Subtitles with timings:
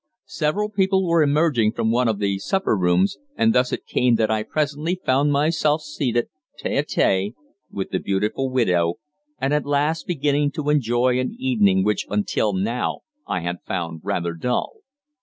[0.33, 4.31] Several people were emerging from one of the supper rooms, and thus it came that
[4.31, 6.25] I presently found myself seated
[6.59, 7.33] tête à tête
[7.69, 8.95] with the beautiful widow,
[9.39, 14.33] and at last beginning to enjoy an evening which until now I had found rather
[14.33, 14.77] dull.